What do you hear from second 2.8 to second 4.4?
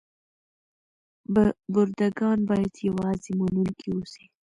یوازې منونکي اوسي.